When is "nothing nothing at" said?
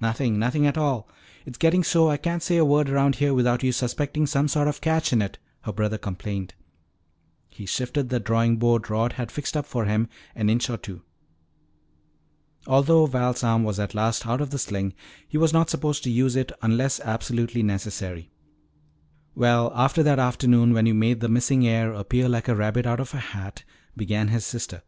0.00-0.78